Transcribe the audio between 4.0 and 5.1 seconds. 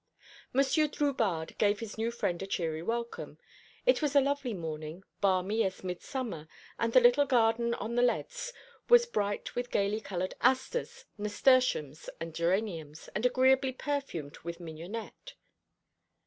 was a lovely morning,